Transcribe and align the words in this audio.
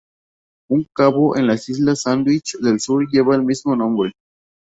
Un 0.71 0.87
cabo 0.95 1.37
en 1.37 1.45
las 1.45 1.69
islas 1.69 2.01
Sandwich 2.01 2.55
del 2.59 2.79
Sur 2.79 3.07
lleva 3.07 3.35
el 3.35 3.43
mismo 3.43 3.75
nombre. 3.75 4.13